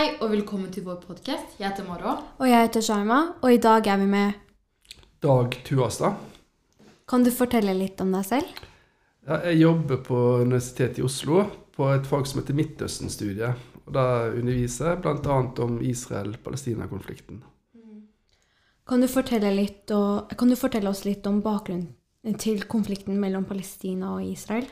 [0.00, 1.58] Hei og velkommen til vår podkast.
[1.60, 2.14] Jeg heter Moro.
[2.40, 4.38] Og jeg heter Sharma, og i dag er vi med
[5.20, 6.14] Dag Tuastad.
[7.04, 8.62] Kan du fortelle litt om deg selv?
[9.28, 11.42] Ja, jeg jobber på Universitetet i Oslo
[11.76, 13.66] på et fag som heter Midtøsten-studiet.
[13.82, 15.36] Og Da underviser jeg bl.a.
[15.66, 17.42] om Israel-Palestina-konflikten.
[18.88, 24.24] Kan litt, og, kan du fortelle oss litt om bakgrunnen til konflikten mellom Palestina og
[24.24, 24.64] Israel?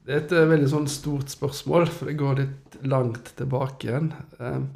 [0.00, 4.06] Det er et eh, veldig sånn stort spørsmål, for det går litt langt tilbake igjen.
[4.38, 4.68] Um,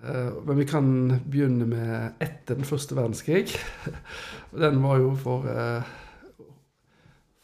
[0.00, 0.86] eh, men vi kan
[1.26, 3.52] begynne med etter den første verdenskrig.
[4.64, 5.90] Den var jo for, eh,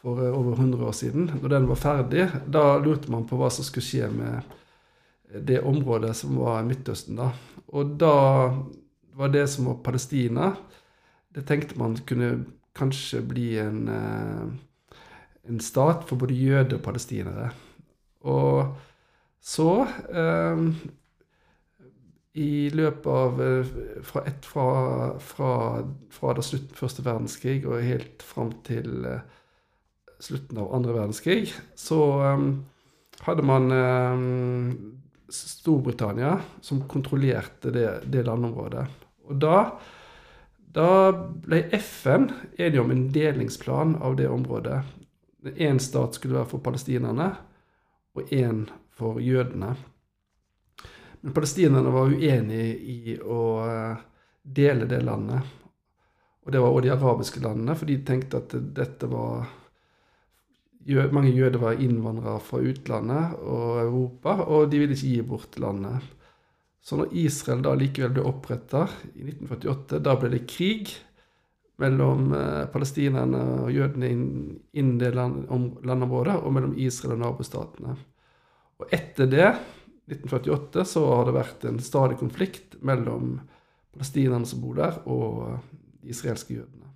[0.00, 1.28] for over 100 år siden.
[1.42, 4.56] Når den var ferdig, da lurte man på hva som skulle skje med
[5.44, 7.18] det området som var Midtøsten.
[7.18, 7.32] da.
[7.76, 8.14] Og da
[9.18, 10.52] var det som var Palestina,
[11.34, 12.46] det tenkte man kunne
[12.78, 13.82] kanskje bli en
[15.48, 17.50] en stat for både jøder og palestinere.
[18.28, 18.74] Og
[19.40, 19.70] så
[20.10, 20.62] eh,
[22.38, 23.74] I løpet av eh,
[24.06, 24.68] fra, et, fra,
[25.22, 25.52] fra,
[26.12, 29.22] fra da slutten av første verdenskrig og helt fram til eh,
[30.20, 32.46] slutten av andre verdenskrig, så eh,
[33.26, 34.24] hadde man eh,
[35.28, 38.86] Storbritannia som kontrollerte det, det landområdet.
[39.28, 39.62] Og da
[40.78, 41.10] da
[41.46, 44.82] ble FN enige om en delingsplan av det området.
[45.44, 47.28] Én stat skulle være for palestinerne,
[48.14, 49.76] og én for jødene.
[51.20, 54.02] Men palestinerne var uenige i å eh,
[54.42, 55.54] dele det landet.
[56.46, 59.48] Og det var også de arabiske landene, for de tenkte at dette var
[60.88, 66.06] Mange jøder var innvandrere fra utlandet og Europa, og de ville ikke gi bort landet.
[66.80, 70.94] Så når Israel da likevel ble oppretta i 1948, da ble det krig
[71.78, 75.44] mellom eh, palestinerne og jødene innen det land,
[75.86, 77.94] landområdet, og mellom Israel og nabostatene.
[78.78, 79.48] Og etter det,
[80.08, 83.38] 1948, så har det vært en stadig konflikt mellom
[83.94, 85.58] palestinerne som bor der, og
[86.02, 86.88] de israelske jødene.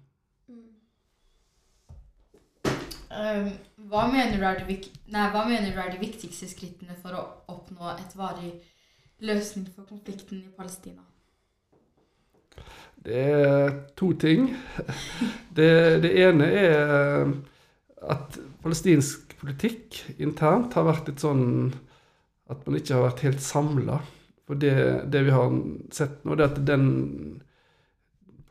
[3.13, 3.51] Um,
[3.93, 8.15] hva, mener er nei, hva mener du er de viktigste skrittene for å oppnå et
[8.17, 8.55] varig
[9.21, 11.05] løsning for konflikten i Palestina?
[13.03, 14.53] Det er to ting.
[15.53, 17.33] Det, det, ene er
[18.09, 21.73] at palestinsk politikk internt har vært litt sånn
[22.53, 23.99] at man ikke har vært helt samla.
[24.47, 24.75] For det,
[25.13, 25.53] det, vi har
[25.95, 26.87] sett nå, det er at den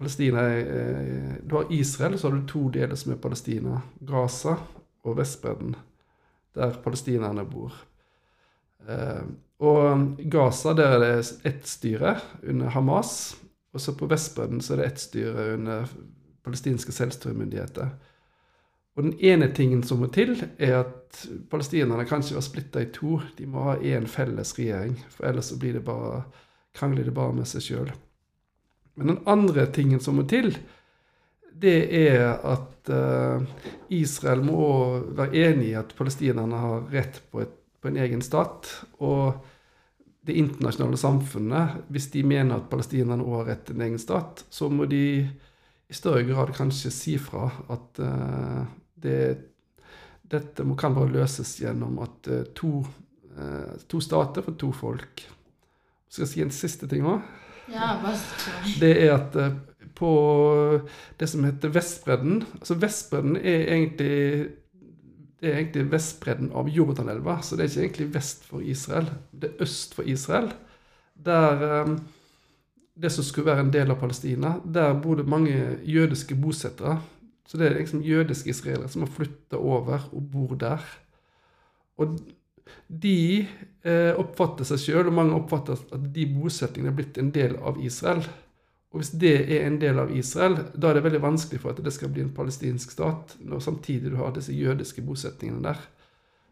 [0.01, 0.43] Palestina
[1.45, 3.81] Du har Israel, så har du to deler som er Palestina.
[3.99, 4.55] Gaza
[5.05, 5.75] og Vestbredden,
[6.57, 7.75] der palestinerne bor.
[8.89, 9.23] Eh,
[9.61, 13.37] og Gaza, der er det ett styre under Hamas.
[13.71, 15.91] Og så på Vestbredden så er det ett styre under
[16.43, 17.93] palestinske selvstyremyndigheter.
[18.95, 21.21] Og den ene tingen som må til, er at
[21.51, 23.21] palestinerne kan ikke være splitta i to.
[23.37, 26.25] De må ha én felles regjering, for ellers så blir det bare,
[26.75, 27.93] krangler de bare med seg sjøl.
[28.99, 30.51] Men den andre tingen som må til,
[31.61, 33.43] det er at uh,
[33.93, 34.65] Israel må
[35.15, 38.67] være enig i at palestinerne har rett på, et, på en egen stat.
[38.99, 39.39] Og
[40.21, 44.43] det internasjonale samfunnet, hvis de mener at palestinerne òg har rett til en egen stat,
[44.53, 45.01] så må de
[45.91, 48.61] i større grad kanskje si fra at uh,
[49.01, 49.17] det,
[50.21, 52.83] dette må, kan bare løses gjennom at uh, to,
[53.33, 55.25] uh, to, stater for to folk.
[56.11, 57.25] Skal jeg si en siste ting òg?
[57.71, 57.95] Ja,
[58.81, 59.35] det er at
[59.95, 60.11] på
[61.19, 64.15] det som heter Vestbredden Altså Vestbredden er egentlig
[65.41, 69.07] det er egentlig vestbredden av Jordanelva, så det er ikke egentlig vest for Israel.
[69.31, 70.51] Det er øst for Israel.
[71.17, 71.95] Der um,
[73.01, 76.99] det som skulle være en del av Palestina, der bor det mange jødiske bosettere.
[77.47, 80.85] Så det er liksom jødiske israelere som har flytta over og bor der.
[81.97, 82.19] Og
[82.87, 83.47] de
[83.83, 87.81] eh, oppfatter seg sjøl, og mange oppfatter at de bosettingene er blitt en del av
[87.83, 88.23] Israel.
[88.91, 91.79] Og hvis det er en del av Israel, da er det veldig vanskelig for at
[91.83, 95.79] det skal bli en palestinsk stat, når samtidig du har disse jødiske bosetningene der.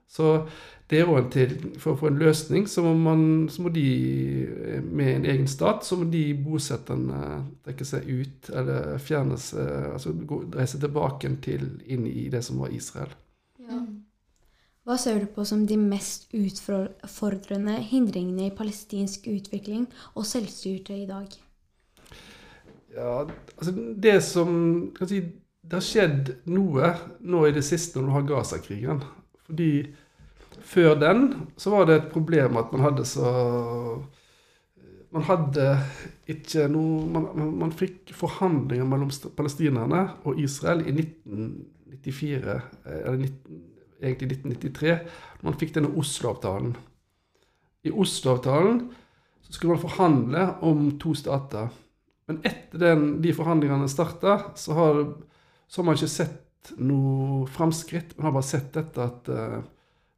[0.10, 0.30] Så
[0.90, 3.22] det er òg til For å få en løsning, så må, man,
[3.52, 3.84] så må de
[4.82, 7.20] med en egen stat, så må de bosetterne
[7.68, 10.16] trekke seg ut, eller fjernes Altså
[10.56, 13.12] reise tilbake til inn i det som var Israel.
[13.62, 13.84] Ja.
[14.88, 19.86] Hva ser du på som de mest utfordrende hindringene i palestinsk utvikling
[20.16, 21.30] og selvstyrte i dag?
[22.96, 23.28] Ja,
[23.58, 24.50] altså det som
[24.98, 25.22] kan si,
[25.62, 29.04] Det har skjedd noe nå i det siste når du har Gaza-krigen.
[29.46, 29.72] Fordi
[30.66, 31.28] før den
[31.58, 33.30] så var det et problem at man hadde så
[35.12, 35.66] Man hadde
[36.30, 43.62] ikke noe Man, man fikk forhandlinger mellom palestinerne og Israel i 1994, eller 19,
[44.02, 44.98] egentlig 1993.
[45.42, 46.76] Man fikk denne Oslo-avtalen.
[47.84, 48.84] I Oslo-avtalen
[49.42, 51.70] så skulle man forhandle om to stater.
[52.30, 55.00] Men etter den, de forhandlingene starta, så har,
[55.66, 58.14] så har man ikke sett noe framskritt.
[58.18, 59.56] Man har bare sett dette at uh,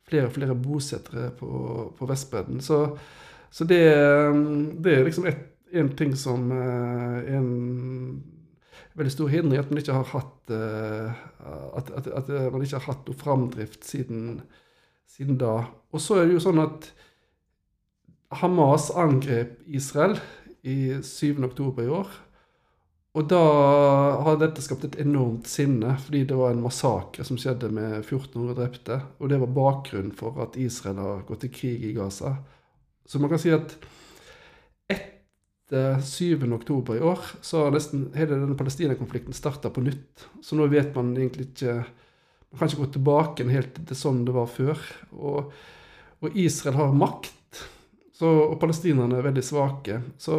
[0.09, 1.51] flere og flere bosettere på,
[1.95, 2.59] på Vestbredden.
[2.65, 2.81] Så,
[3.47, 3.79] så det,
[4.83, 7.47] det, er liksom et, en ting som uh, en
[8.99, 11.21] veldig stor hindring, at man ikke har hatt uh,
[11.79, 14.41] at, at, at, man ikke har hatt noe framdrift siden,
[15.07, 15.61] siden da.
[15.95, 16.91] Og så er det jo sånn at
[18.41, 20.19] Hamas angrep Israel
[20.67, 21.41] i 7.
[21.45, 22.11] oktober i år.
[23.11, 23.39] Og da
[24.23, 28.55] har dette skapt et enormt sinne, fordi det var en massakre som skjedde med 1400
[28.55, 28.99] drepte.
[29.19, 32.37] Og det var bakgrunnen for at Israel har gått til krig i Gaza.
[33.03, 33.75] Så man kan si at
[34.91, 36.47] etter 7.
[36.55, 40.29] oktober i år så har nesten hele denne Palestina-konflikten starta på nytt.
[40.39, 41.81] Så nå vet man egentlig ikke
[42.51, 44.79] Man kan ikke gå tilbake helt til sånn det var før.
[45.15, 45.53] Og,
[46.19, 47.29] og Israel har makt
[48.21, 49.97] så, og palestinerne er veldig svake.
[50.21, 50.35] Så,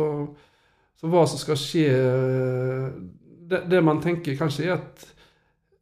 [0.95, 1.89] så hva som skal skje
[3.51, 5.03] det, det, man tenker kanskje, er at,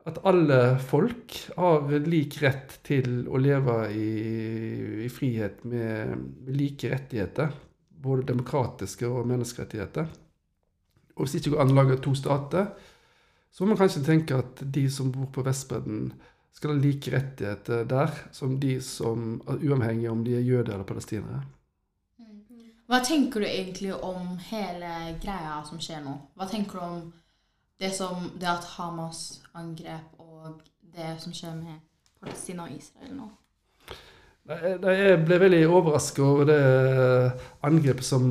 [0.08, 4.08] at alle folk har lik rett til å leve i,
[5.04, 7.52] i frihet med, med, like rettigheter.
[8.00, 10.08] Både demokratiske og menneskerettigheter.
[11.18, 12.72] Og hvis ikke går an å lage to stater,
[13.52, 16.08] så må man kanskje tenke at de som bor på Vestbredden,
[16.56, 20.88] skal ha like rettigheter der som de som er uavhengig om de er jøder eller
[20.88, 21.44] palestinere.
[22.90, 24.88] Hva tenker du egentlig om hele
[25.22, 26.16] greia som skjer nå?
[26.34, 27.02] Hva tenker du om
[27.78, 30.56] det, som, det at Hamas angrep og
[30.96, 31.76] det som skjer med
[32.18, 33.28] Palestina og Israel nå?
[34.50, 36.58] Jeg ble veldig overrasket over det
[37.68, 38.24] angrepet som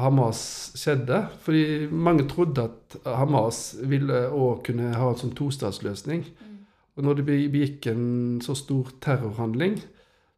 [0.00, 0.40] Hamas
[0.80, 1.20] skjedde.
[1.44, 6.24] Fordi mange trodde at Hamas ville òg kunne ha en sånn tostatsløsning.
[6.24, 6.56] Mm.
[6.96, 8.06] Og når det begikk en
[8.40, 9.76] så stor terrorhandling,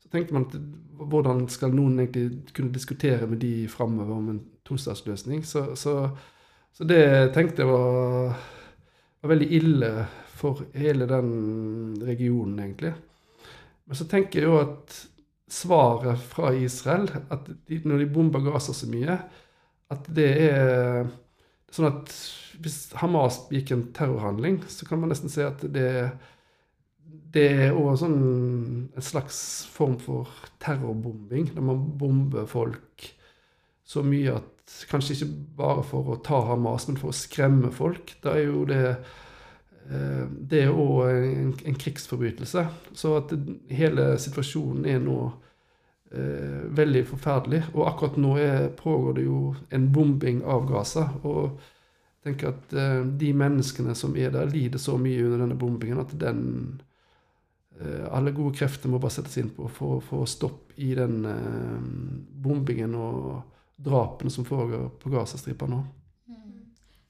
[0.08, 0.54] så tenker man at
[1.10, 5.42] hvordan skal noen egentlig kunne diskutere med de framover om en tostatsløsning?
[5.44, 6.08] Så, så,
[6.72, 8.38] så, det tenkte jeg var,
[9.20, 9.90] var, veldig ille
[10.32, 12.94] for hele den regionen, egentlig.
[13.84, 14.96] Men så tenker jeg jo at
[15.48, 19.20] svaret fra Israel, at de, når de bomber Gaza så mye,
[19.92, 21.04] at det er
[21.68, 22.16] sånn at
[22.64, 26.10] hvis Hamas gikk en terrorhandling, så kan man nesten si at det er
[27.08, 28.18] det er òg sånn
[28.96, 29.38] en slags
[29.72, 30.30] form for
[30.62, 33.08] terrorbombing, der man bomber folk
[33.88, 34.54] så mye at
[34.90, 38.18] Kanskje ikke bare for å ta Hamas, men for å skremme folk.
[38.20, 42.66] Da er jo det eh, Det er òg en, en, krigsforbrytelse.
[42.92, 43.32] Så at
[43.72, 45.16] hele situasjonen er nå
[46.12, 47.62] eh, veldig forferdelig.
[47.72, 49.40] Og akkurat nå er, pågår det jo
[49.72, 51.06] en bombing av Gaza.
[51.22, 55.56] Og jeg tenker at eh, de menneskene som er der, lider så mye under denne
[55.56, 56.44] bombingen at den
[58.10, 61.78] alle gode krefter må bare settes inn på for å få stopp i den eh,
[62.42, 63.28] bombingen og
[63.78, 65.82] drapene som foregår på Gazastripa nå.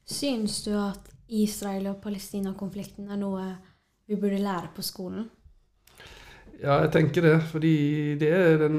[0.09, 3.45] Syns Synes du at Israel- og Palestina-konflikten er noe
[4.09, 5.27] vi burde lære på skolen?
[6.59, 7.37] Ja, jeg tenker det.
[7.53, 7.75] Fordi
[8.21, 8.79] det er den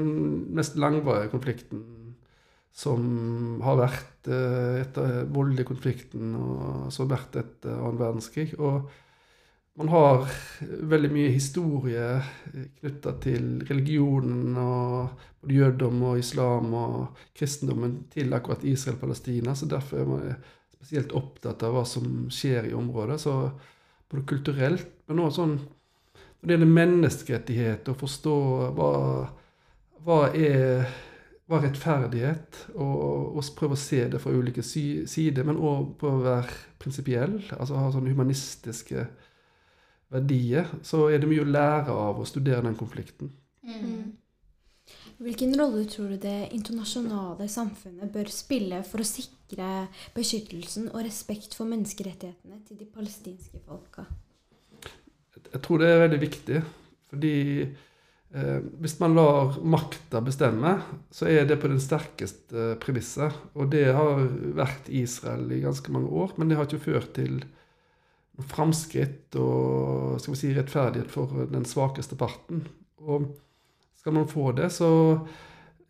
[0.54, 1.84] mest langvarige konflikten
[2.74, 8.52] som har vært eh, etter voldelige konflikten og som har vært etter annen verdenskrig.
[8.58, 8.90] og
[9.80, 10.26] man har
[10.92, 12.06] veldig mye historie
[12.52, 19.54] knytta til religionen og både jødedom og islam og kristendommen til akkurat Israel-Palestina.
[19.56, 20.34] Så derfor er man
[20.74, 23.16] spesielt opptatt av hva som skjer i området.
[23.22, 23.34] Så
[24.12, 28.36] både kulturelt, men også sånn når det gjelder menneskerettighet, å forstå
[28.76, 28.92] hva,
[30.04, 30.90] hva er
[31.50, 33.00] hva er rettferdighet, og,
[33.34, 37.80] og, prøve å se det fra ulike sider, men òg prøve å være prinsipiell, altså
[37.80, 39.08] ha sånne humanistiske
[40.10, 43.30] verdier, så er det mye å lære av å studere den konflikten.
[43.66, 44.16] Mm.
[45.20, 49.68] Hvilken rolle tror du det internasjonale samfunnet bør spille for å sikre
[50.16, 54.06] beskyttelsen og respekt for menneskerettighetene til de palestinske folka?
[55.36, 56.62] Jeg tror det er veldig viktig.
[57.10, 57.36] Fordi
[57.66, 60.76] eh, hvis man lar makta bestemme,
[61.12, 63.36] så er det på den sterkeste eh, premisset.
[63.58, 64.24] Og det har
[64.56, 67.42] vært Israel i ganske mange år, men det har ikke ført til
[68.48, 72.64] framskritt og skal vi si, rettferdighet for den svakeste parten.
[73.00, 73.30] Og
[74.00, 74.90] skal man få det, så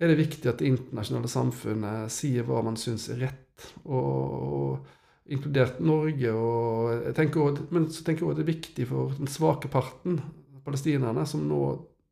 [0.00, 3.69] er det viktig at det internasjonale samfunnet sier hva man syns er rett.
[3.85, 4.97] Og, og,
[5.30, 6.33] inkludert Norge.
[6.33, 10.19] Og også, men så tenker jeg òg det er viktig for den svake parten,
[10.64, 11.62] palestinerne, som nå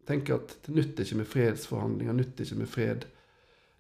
[0.09, 3.07] tenker at det nytter ikke med fredsforhandlinger, nytter ikke med fred.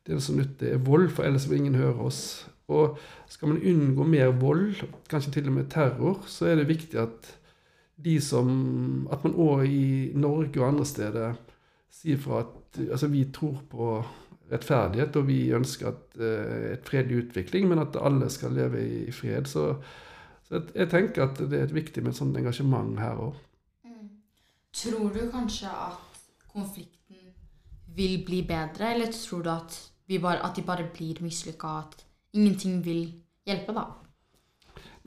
[0.04, 2.22] Det som nytter, er vold, for ellers vil ingen høre oss.
[2.68, 2.98] Og
[3.28, 7.34] skal man unngå mer vold, kanskje til og med terror, så er det viktig at
[7.98, 11.32] de som At man òg i Norge og andre steder
[11.90, 14.04] sier fra at altså vi tror på
[14.52, 19.04] rettferdighet, og vi ønsker at, uh, et fredelig utvikling, men at alle skal leve i,
[19.08, 19.48] i fred.
[19.50, 19.74] Så,
[20.48, 23.42] så jeg, tenker at det er viktig med et sånt engasjement her òg.
[23.84, 24.08] Mm.
[24.82, 26.22] Tror du kanskje at
[26.52, 27.32] konflikten
[27.98, 29.80] vil bli bedre, eller tror du at,
[30.14, 33.02] bare, at de bare blir mislykka, at ingenting vil
[33.48, 33.86] hjelpe, da?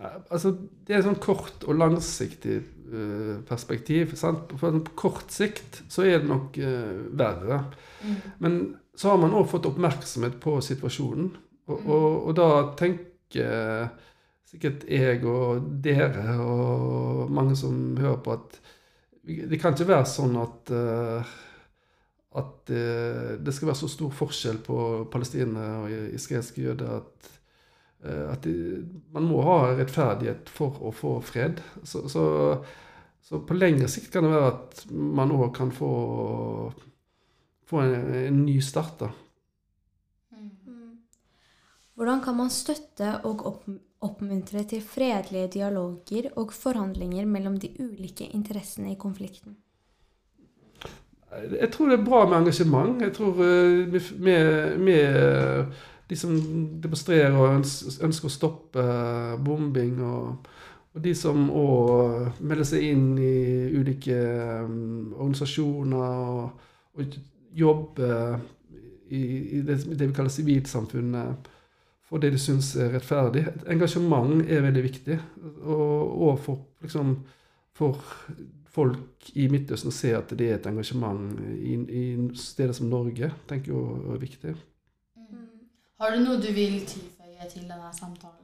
[0.02, 0.54] Nei, altså,
[0.86, 2.60] det er et sånn kort og langsiktig
[2.92, 4.16] uh, perspektiv.
[4.20, 4.54] Sant?
[4.58, 7.64] På, kort sikt så er det nok uh, verre.
[8.02, 8.16] Mm.
[8.42, 8.60] Men
[8.98, 11.32] så har man òg fått oppmerksomhet på situasjonen.
[11.70, 11.86] Og, Mm.
[11.94, 13.92] og, og da tenker
[14.52, 18.58] sikkert jeg og dere og mange som hører på, at
[19.24, 21.32] det kan ikke være sånn at eh,
[22.40, 24.78] at eh, det skal være så stor forskjell på
[25.12, 27.32] palestinere og israelske jøder at,
[28.06, 28.54] eh, at de,
[29.12, 31.60] man må ha rettferdighet for å få fred.
[31.84, 32.24] Så, så,
[33.26, 35.92] så på lengre sikt kan det være at man òg kan få,
[37.68, 39.04] få en, en ny start.
[39.04, 39.12] da.
[40.38, 41.00] Mm.
[42.00, 43.72] Hvordan kan man støtte og opp
[44.02, 49.60] oppmuntre til fredelige dialoger og forhandlinger mellom de ulike interessene i konflikten?
[51.32, 53.02] Jeg tror det er bra med engasjement.
[53.02, 55.66] Jeg tror eh, med, med, med
[56.10, 56.34] de som
[56.84, 57.62] demonstrerer og
[58.04, 60.50] ønsker å stoppe eh, bombing, og,
[60.92, 63.36] og de som òg melder seg inn i
[63.80, 64.18] ulike
[64.66, 66.68] organisasjoner og,
[67.00, 67.16] og
[67.56, 68.42] jobber
[69.12, 69.24] i,
[69.58, 71.50] i det, det vi kaller sivilsamfunnet
[72.12, 73.46] for det de syns er rettferdig.
[73.48, 75.16] Et engasjement er veldig viktig.
[75.64, 77.14] Og, og for, liksom,
[77.72, 78.02] for
[78.72, 82.04] folk i Midtøsten ser at det er et engasjement i, i
[82.40, 84.54] steder som Norge, tenker jeg er viktig.
[85.20, 85.44] Mm.
[86.00, 88.38] Har du noe du vil tilføye til denne samtalen?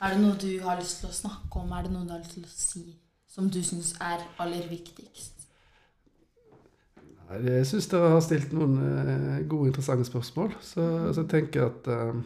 [0.00, 1.72] Er det noe du har lyst til å snakke om?
[1.76, 2.84] Er det noe du har lyst til å si
[3.30, 5.36] som du syns er aller viktigst?
[7.30, 10.50] Jeg syns dere har stilt noen eh, gode, interessante spørsmål.
[10.66, 10.82] Så,
[11.14, 12.16] så jeg tenker at eh,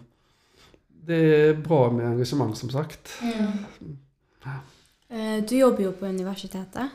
[1.09, 3.19] det er bra med engasjement, som sagt.
[3.21, 4.61] Eh,
[5.45, 6.88] Du jobber jo på universitetet.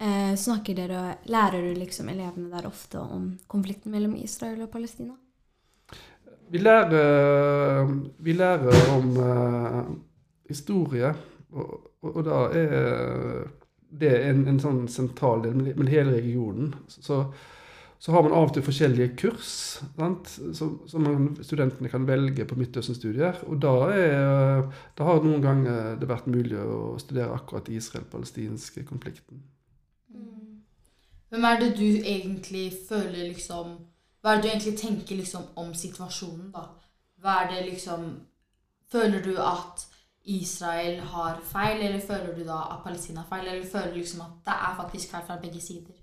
[0.00, 5.12] Eh, Snakker dere, Lærer du liksom elevene der ofte om konflikten mellom Israel og Palestina?
[6.50, 7.84] Vi lærer,
[8.18, 9.90] vi lærer om eh,
[10.48, 11.12] historie,
[11.52, 13.44] og, og, og da er
[14.00, 16.72] det en, en sånn sentral del med hele regionen.
[16.88, 17.20] Så,
[18.00, 19.52] så har man av og til forskjellige kurs
[19.84, 20.32] sant?
[20.56, 23.44] som, som man, studentene kan velge på Midtøsten-studier.
[23.52, 24.64] Og da, er,
[24.96, 29.44] da har noen ganger det vært mulig å studere akkurat Israel-palestinske konflikten.
[31.30, 33.76] Hvem er det du egentlig føler liksom
[34.20, 36.64] Hva er det du egentlig tenker liksom om situasjonen, da?
[37.22, 38.10] Hva er det liksom
[38.92, 39.86] Føler du at
[40.24, 44.20] Israel har feil, eller føler du da at Palestina har feil, eller føler du liksom
[44.20, 45.94] at det er faktisk feil fra begge sider?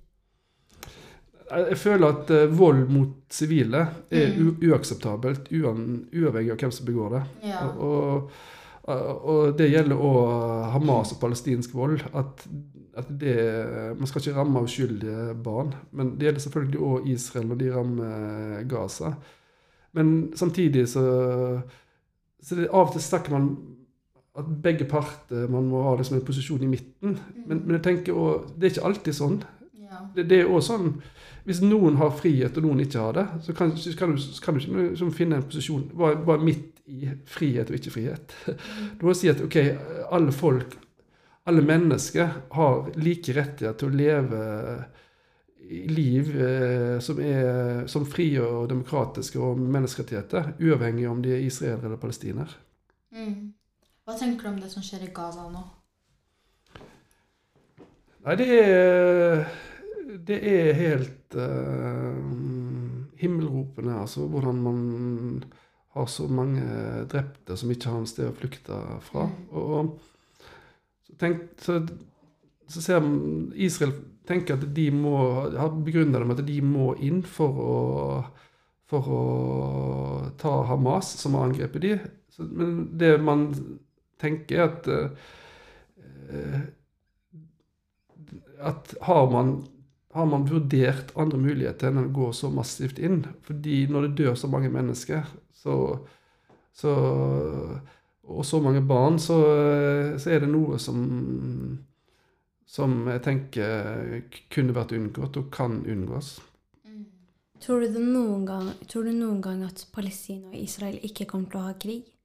[1.52, 4.58] Jeg føler at eh, vold mot sivile er Mm.
[4.72, 7.24] uakseptabelt, uavhengig av hvem som begår det.
[7.44, 7.68] Ja.
[7.68, 8.32] Og, og,
[8.88, 12.00] og det gjelder òg Hamas og palestinsk vold.
[12.16, 12.46] At,
[12.98, 13.36] at det,
[14.00, 15.74] man skal ikke ramme uskyldige barn.
[15.92, 19.12] Men det gjelder selvfølgelig òg Israel når de rammer Gaza.
[19.98, 21.04] Men samtidig så,
[22.44, 23.52] så det, Av og til snakker man
[24.38, 27.18] at begge parter man må ha liksom en posisjon i midten.
[27.48, 29.40] Men, men jeg tenker også, det er ikke alltid sånn.
[29.82, 30.04] ja.
[30.16, 30.92] Det, det er også sånn
[31.48, 34.44] Hvis noen har frihet og noen ikke har det, så kan, så kan du, så
[34.44, 38.36] kan du ikke liksom finne en posisjon bare, bare midt i frihet og ikke frihet.
[39.00, 39.56] Du må si at ok,
[40.12, 40.76] alle folk,
[41.48, 44.42] alle mennesker har like rettigheter til å leve
[45.68, 51.90] liv eh, som er som frie og demokratiske og menneskerettigheter, uavhengig om de er israelere
[51.90, 52.52] eller palestiner.
[53.16, 53.54] Mm.
[54.08, 55.64] Hva tenker du om det som skjer i Gaza nå?
[58.28, 59.48] Nei, det er
[60.28, 62.16] Det er helt uh,
[63.20, 64.28] himmelropene, altså.
[64.32, 65.44] Hvordan man
[65.98, 66.64] har så mange
[67.12, 69.26] drepte som ikke har en sted å flykte fra.
[69.52, 69.98] Og
[71.08, 71.80] så, tenk, så,
[72.70, 73.96] så ser man Israel
[74.28, 75.16] tenker at de må
[75.56, 77.78] har begrunnet det med at de må inn for å
[78.88, 79.24] for å
[80.40, 81.90] ta Hamas, som har angrepet de.
[82.32, 83.50] Så, men det man
[84.22, 84.88] tenker, er at
[86.32, 86.62] eh,
[88.58, 89.52] at har man,
[90.18, 93.22] har man vurdert andre muligheter enn å gå så massivt inn?
[93.46, 95.76] Fordi når det dør så mange mennesker, så,
[96.74, 96.94] så,
[98.26, 99.38] og så mange barn, så,
[100.18, 101.00] så er det noe som,
[102.66, 104.20] som jeg tenker
[104.54, 106.38] kunne vært unngått, og kan unngås.
[106.88, 107.06] Mm.
[107.64, 108.02] Tror du,
[108.50, 112.17] gang, tror du noen gang at Palestina og Israel ikke kommer til å ha krig?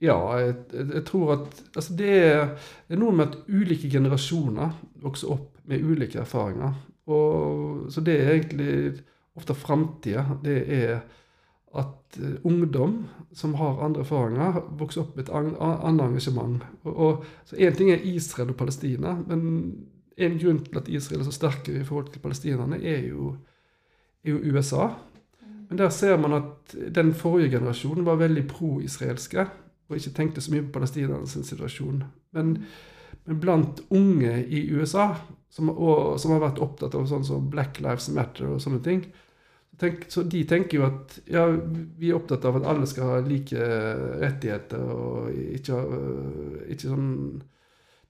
[0.00, 2.52] Ja, jeg, jeg, tror at altså det, er,
[2.86, 6.76] det er noe med at ulike generasjoner vokser opp med ulike erfaringer.
[7.10, 8.74] Og, så det er egentlig
[9.38, 11.00] ofte framtida, det er
[11.78, 16.64] at eh, ungdom som har andre erfaringer, vokser opp med et annet engasjement.
[16.84, 19.42] Og, og, så Én ting er Israel og Palestina, men
[20.18, 23.34] en grunn til at Israel er så sterke i forhold til palestinerne, er jo,
[24.24, 24.88] er jo USA.
[25.68, 29.46] Men der ser man at den forrige generasjonen var veldig pro-israelske
[29.88, 32.02] og ikke tenkte så mye på palestinernes situasjon.
[32.36, 32.54] Men,
[33.24, 35.14] men blant unge i USA,
[35.52, 39.06] som, og, som har vært opptatt av sånn som Black Lives Matter og sånne ting,
[39.80, 43.20] tenk, så de tenker jo at ja, vi er opptatt av at alle skal ha
[43.24, 43.68] like
[44.20, 47.14] rettigheter og ikke, øh, ikke sånn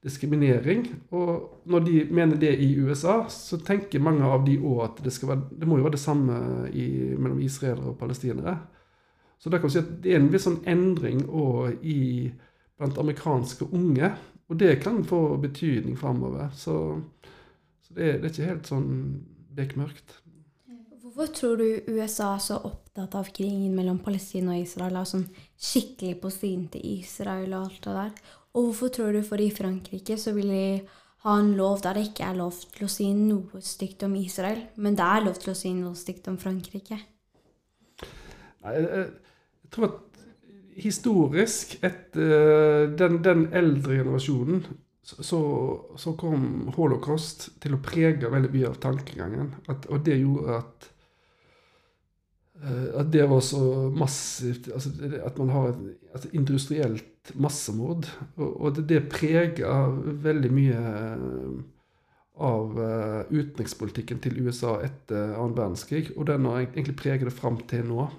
[0.05, 0.85] diskriminering.
[1.15, 5.15] Og når de mener det i USA, så tenker mange av de òg at det,
[5.23, 8.59] være, det må jo være det samme i, mellom israelere og palestinere.
[9.39, 11.23] Så det kan vi si at det er en viss sånn endring
[11.87, 11.99] i,
[12.79, 14.13] blant amerikanske unge.
[14.49, 16.49] Og det kan få betydning framover.
[16.57, 16.75] Så,
[17.85, 18.91] så det, er, det er ikke helt sånn
[19.59, 20.19] bekmørkt.
[21.09, 25.01] Hvorfor tror du USA er så opptatt av krigen mellom Palestina og Israel?
[25.01, 25.27] Og sånn
[25.59, 28.35] skikkelig på siden til Israel og alt det der?
[28.55, 30.65] Og hvorfor tror du for i Frankrike så vil de
[31.25, 34.61] ha en lov der det ikke er lov til å si noe stygt om Israel,
[34.79, 37.01] men det er lov til å si noe stygt om Frankrike?
[38.63, 38.75] Nei,
[39.69, 40.05] jeg, tror at
[40.79, 44.63] historisk, etter den, den eldre generasjonen,
[45.09, 45.41] så,
[45.97, 49.55] så kom holocaust til å prege veldig mye av tankegangen.
[49.71, 50.89] At, og det gjorde at
[52.61, 53.63] eh, at det var så
[53.95, 54.91] massivt altså
[55.25, 55.81] At man har et,
[56.19, 58.09] et industrielt massemord.
[58.37, 59.97] Og, og det, det preger
[60.29, 61.59] veldig mye eh,
[62.39, 66.13] av eh, utenrikspolitikken til USA etter annen verdenskrig.
[66.17, 68.11] Og den har egentlig preget det fram til nå.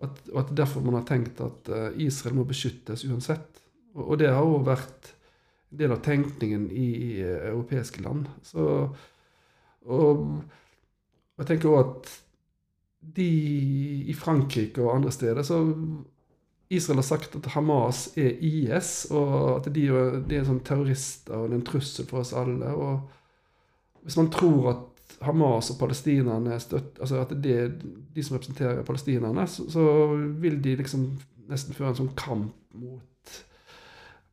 [0.00, 3.60] At, og at derfor man har tenkt at eh, Israel må beskyttes uansett.
[3.94, 5.12] Og, og det har òg vært
[5.70, 8.28] en del av tenkningen i i europeiske land.
[8.46, 8.64] Så,
[9.86, 10.24] og,
[11.40, 12.10] jeg tenker òg at
[13.00, 13.28] de
[14.12, 15.62] i Frankrike og andre steder så
[16.70, 19.86] Israel har sagt at Hamas er IS, og at de,
[20.28, 22.70] de er sånn terrorister og en trussel for oss alle.
[22.70, 24.84] og Hvis man tror at
[25.24, 29.84] Hamas og palestinerne er støtt, altså at det er de som representerer palestinerne, så, så
[30.42, 31.06] vil de liksom
[31.50, 33.34] nesten føre en sånn kamp mot,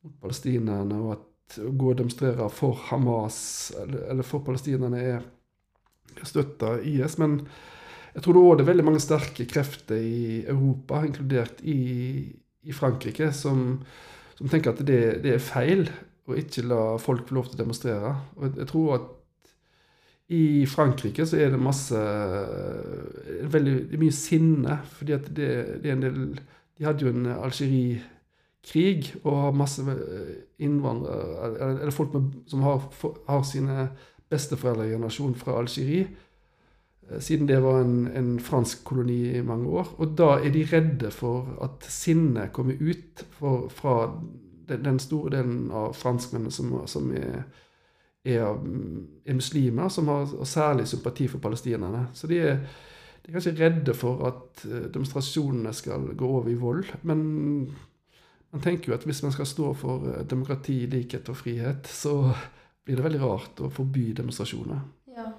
[0.03, 1.25] mot palestinerne, og at
[1.63, 3.39] å gå og demonstrere for Hamas
[3.79, 5.25] eller, eller for palestinerne er
[6.27, 7.17] støtta IS.
[7.21, 7.39] Men
[8.15, 11.79] jeg tror det er veldig mange sterke krefter i Europa, inkludert i,
[12.67, 13.79] i Frankrike, som,
[14.37, 15.87] som tenker at det, det er feil
[16.27, 18.15] å ikke la folk få lov til å demonstrere.
[18.35, 19.13] Og jeg, jeg tror at
[20.27, 21.99] i Frankrike så er det masse
[23.47, 25.49] veldig det mye sinne, fordi at det,
[25.83, 26.21] det er en del
[26.77, 29.81] De hadde jo en Algerie-krig og har masse
[30.59, 32.83] innvandrere Eller, folk med, som har,
[33.27, 33.89] har sine
[34.29, 36.07] generasjon fra Algerie.
[37.19, 39.95] Siden det var en, en fransk koloni i mange år.
[39.97, 44.11] Og da er de redde for at sinnet kommer ut for, fra
[44.67, 47.47] den, den store delen av franskmennene som, som er
[48.27, 48.59] er,
[49.25, 52.07] er muslimer som har særlig sympati for palestinerne.
[52.13, 52.59] Så de er,
[53.23, 54.63] de er kanskje redde for at
[54.93, 56.85] demonstrasjonene skal gå over i vold.
[57.03, 57.23] Men
[58.51, 62.33] man tenker jo at hvis man skal stå for demokrati, likhet og frihet, så
[62.85, 64.79] blir det veldig rart å forby demonstrasjoner.
[65.11, 65.31] Ja.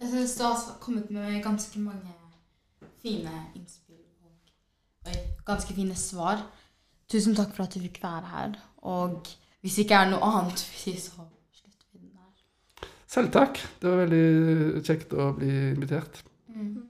[0.00, 2.14] Jeg syns du har kommet med ganske mange
[3.02, 4.02] fine innspill
[5.06, 6.42] og ganske fine svar.
[7.08, 8.56] Tusen takk for at du fikk være her.
[8.82, 9.30] Og
[9.66, 12.90] hvis det ikke er noe annet, så slutter vi den der.
[13.10, 13.58] Selv takk.
[13.82, 16.20] Det var veldig kjekt å bli invitert.
[16.54, 16.84] Mm.